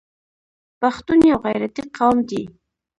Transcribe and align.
پښتون 0.81 1.19
یو 1.31 1.37
غیرتي 1.45 1.83
قوم 1.97 2.17
دی. 2.29 2.43